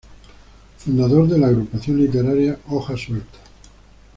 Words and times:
Fundador 0.79 1.27
de 1.27 1.37
la 1.37 1.45
agrupación 1.49 1.97
literaria 2.01 2.57
"Hojas 2.69 3.01
Sueltas". 3.01 3.39